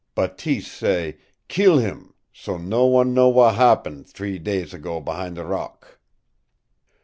Bateese 0.15 0.71
say, 0.71 1.17
'Keel 1.47 1.77
him, 1.77 2.15
so 2.33 2.57
no 2.57 2.87
wan 2.87 3.13
know 3.13 3.29
w'at 3.29 3.53
happen 3.53 4.03
t'ree 4.03 4.39
day 4.39 4.63
ago 4.63 4.99
behin' 4.99 5.35
ze 5.35 5.41
rock.' 5.43 5.99